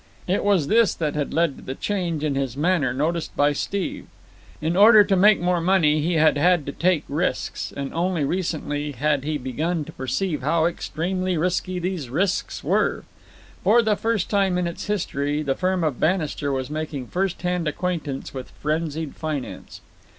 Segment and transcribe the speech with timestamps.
[0.25, 4.07] It was this that had led to the change in his manner noticed by Steve.
[4.59, 8.93] In order to make more money he had had to take risks, and only recently
[8.93, 13.03] had he begun to perceive how extremely risky these risks were.
[13.63, 17.67] For the first time in its history the firm of Bannister was making first hand
[17.67, 19.81] acquaintance with frenzied finance.